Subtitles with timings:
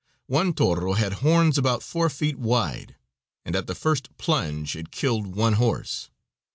[0.25, 2.95] One toro had horns about four feet wide,
[3.45, 6.09] and at the first plunge it killed one horse.